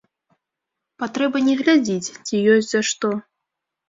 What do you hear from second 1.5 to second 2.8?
глядзіць, ці ёсць